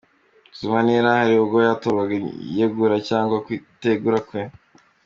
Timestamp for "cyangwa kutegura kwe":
3.09-4.41